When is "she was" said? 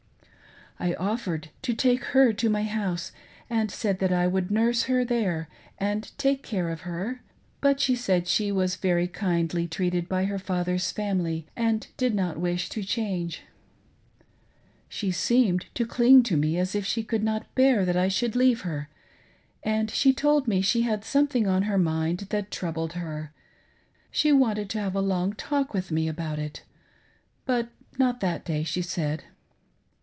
8.27-8.77